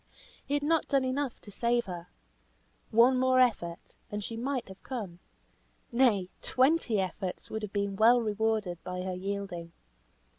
[0.43, 2.07] He had not done enough to save her.
[2.89, 5.19] One more effort, and she might have come.
[5.91, 9.73] Nay, twenty efforts would have been well rewarded by her yielding.